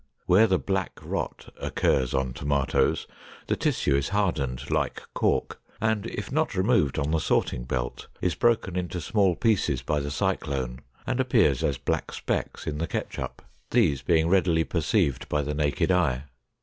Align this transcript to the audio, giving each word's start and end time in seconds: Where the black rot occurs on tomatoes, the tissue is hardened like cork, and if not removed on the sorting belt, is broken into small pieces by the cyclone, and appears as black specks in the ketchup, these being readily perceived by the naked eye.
Where 0.25 0.47
the 0.47 0.57
black 0.57 0.97
rot 1.03 1.53
occurs 1.61 2.15
on 2.15 2.33
tomatoes, 2.33 3.05
the 3.45 3.55
tissue 3.55 3.95
is 3.95 4.09
hardened 4.09 4.71
like 4.71 5.03
cork, 5.13 5.61
and 5.79 6.07
if 6.07 6.31
not 6.31 6.55
removed 6.55 6.97
on 6.97 7.11
the 7.11 7.19
sorting 7.19 7.65
belt, 7.65 8.07
is 8.19 8.33
broken 8.33 8.75
into 8.75 8.99
small 8.99 9.35
pieces 9.35 9.83
by 9.83 9.99
the 9.99 10.09
cyclone, 10.09 10.79
and 11.05 11.19
appears 11.19 11.63
as 11.63 11.77
black 11.77 12.11
specks 12.13 12.65
in 12.65 12.79
the 12.79 12.87
ketchup, 12.87 13.43
these 13.69 14.01
being 14.01 14.27
readily 14.27 14.63
perceived 14.63 15.29
by 15.29 15.43
the 15.43 15.53
naked 15.53 15.91
eye. 15.91 16.23